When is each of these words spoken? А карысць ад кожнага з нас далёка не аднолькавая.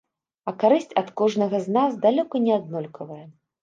А 0.51 0.53
карысць 0.63 0.97
ад 1.03 1.13
кожнага 1.23 1.63
з 1.69 1.79
нас 1.79 2.03
далёка 2.09 2.45
не 2.51 2.61
аднолькавая. 2.61 3.25